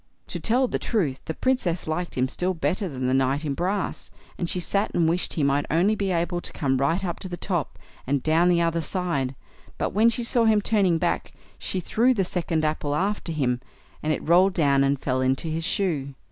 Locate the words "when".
9.93-10.09